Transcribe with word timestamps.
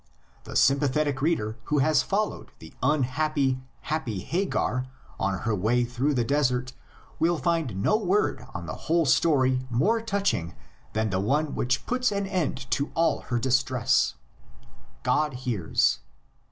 The 0.45 0.53
sympa 0.53 0.87
thetic 0.87 1.21
reader 1.21 1.57
who 1.65 1.77
has 1.77 2.01
followed 2.01 2.49
the 2.57 2.73
unhappy 2.81 3.59
happy 3.81 4.19
Hagar 4.21 4.87
on 5.19 5.37
her 5.41 5.53
way 5.53 5.83
through 5.85 6.15
the 6.15 6.23
desert 6.23 6.73
will 7.19 7.37
find 7.37 7.83
no 7.83 7.97
word 7.97 8.47
in 8.55 8.65
the 8.65 8.73
whole 8.89 9.05
story 9.05 9.61
more 9.69 10.01
touching 10.01 10.55
that 10.93 11.11
the 11.11 11.19
one 11.19 11.53
which 11.53 11.85
puts 11.85 12.11
an 12.11 12.25
end 12.25 12.65
to 12.71 12.91
all 12.95 13.19
her 13.29 13.37
distress: 13.37 14.15
God 15.03 15.33
hears. 15.45 15.99